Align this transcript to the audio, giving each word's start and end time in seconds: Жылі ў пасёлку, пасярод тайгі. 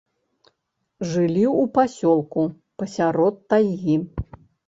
Жылі 1.09 1.43
ў 1.49 1.63
пасёлку, 1.75 2.41
пасярод 2.83 3.35
тайгі. 3.55 3.95